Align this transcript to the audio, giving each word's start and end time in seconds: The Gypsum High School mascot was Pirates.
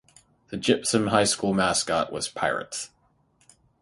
The 0.49 0.57
Gypsum 0.57 1.09
High 1.09 1.25
School 1.25 1.53
mascot 1.53 2.11
was 2.11 2.27
Pirates. 2.27 2.89